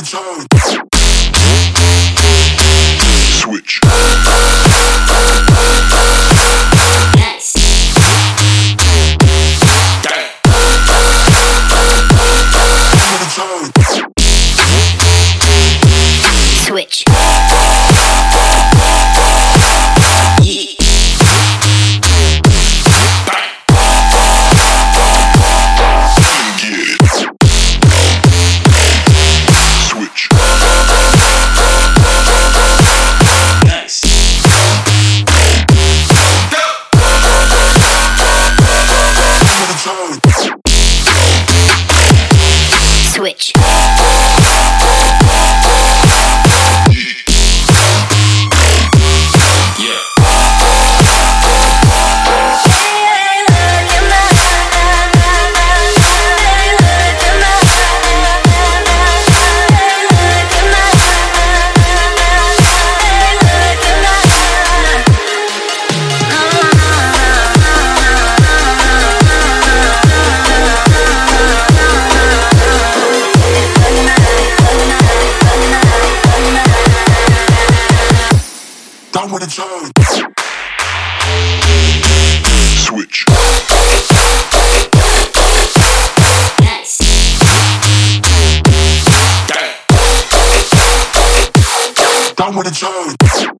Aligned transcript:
the 0.00 0.06
joint. 0.06 0.49
down 79.20 79.32
with 79.32 79.42
the 79.42 79.48
job. 79.48 79.92
Switch. 82.86 83.26
Nice. 86.60 86.98
With 92.56 92.66
the 92.66 92.72
job. 92.72 93.59